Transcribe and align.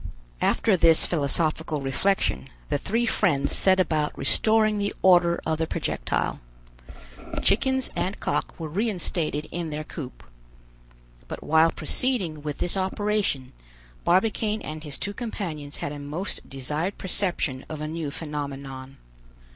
After 0.41 0.75
this 0.75 1.05
philosophical 1.05 1.79
reflection, 1.79 2.47
the 2.69 2.79
three 2.79 3.05
friends 3.05 3.55
set 3.55 3.79
about 3.79 4.17
restoring 4.17 4.79
the 4.79 4.95
order 5.03 5.39
of 5.45 5.59
the 5.59 5.67
projectile. 5.67 6.39
Chickens 7.43 7.91
and 7.95 8.19
cock 8.19 8.59
were 8.59 8.67
reinstated 8.67 9.47
in 9.51 9.69
their 9.69 9.83
coop. 9.83 10.23
But 11.27 11.43
while 11.43 11.69
proceeding 11.71 12.41
with 12.41 12.57
this 12.57 12.75
operation, 12.75 13.51
Barbicane 14.03 14.63
and 14.63 14.83
his 14.83 14.97
two 14.97 15.13
companions 15.13 15.77
had 15.77 15.91
a 15.91 15.99
most 15.99 16.49
desired 16.49 16.97
perception 16.97 17.63
of 17.69 17.79
a 17.79 17.87
new 17.87 18.09
phenomenon. 18.09 18.97